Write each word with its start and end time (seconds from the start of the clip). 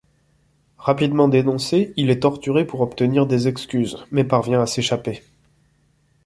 Rapidement 0.79 1.27
dénoncé, 1.27 1.93
il 1.95 2.09
est 2.09 2.21
torturé 2.23 2.65
pour 2.65 2.81
obtenir 2.81 3.27
des 3.27 3.47
excuses, 3.47 4.03
mais 4.09 4.23
parvient 4.23 4.59
à 4.59 4.65
s'échapper. 4.65 5.21